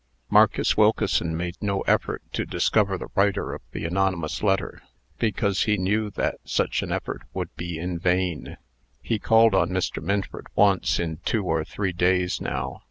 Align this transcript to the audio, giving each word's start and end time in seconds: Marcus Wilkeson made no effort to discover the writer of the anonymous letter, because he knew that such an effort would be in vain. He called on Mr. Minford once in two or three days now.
Marcus 0.31 0.75
Wilkeson 0.75 1.37
made 1.37 1.57
no 1.61 1.81
effort 1.81 2.23
to 2.33 2.43
discover 2.43 2.97
the 2.97 3.09
writer 3.13 3.53
of 3.53 3.61
the 3.71 3.85
anonymous 3.85 4.41
letter, 4.41 4.81
because 5.19 5.65
he 5.65 5.77
knew 5.77 6.09
that 6.09 6.39
such 6.43 6.81
an 6.81 6.91
effort 6.91 7.21
would 7.35 7.55
be 7.55 7.77
in 7.77 7.99
vain. 7.99 8.57
He 9.03 9.19
called 9.19 9.53
on 9.53 9.69
Mr. 9.69 10.01
Minford 10.01 10.47
once 10.55 10.99
in 10.99 11.17
two 11.17 11.43
or 11.43 11.63
three 11.63 11.91
days 11.93 12.41
now. 12.41 12.79